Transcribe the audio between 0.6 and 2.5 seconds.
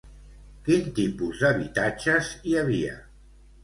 Quin tipus d'habitatges